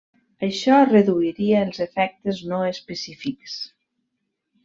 [0.45, 3.59] Això reduiria els efectes no específics.